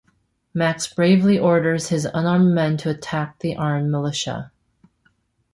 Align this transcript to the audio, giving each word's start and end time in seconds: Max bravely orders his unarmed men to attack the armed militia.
Max 0.51 0.91
bravely 0.91 1.37
orders 1.37 1.89
his 1.89 2.05
unarmed 2.11 2.55
men 2.55 2.75
to 2.75 2.89
attack 2.89 3.37
the 3.37 3.55
armed 3.55 3.91
militia. 3.91 4.51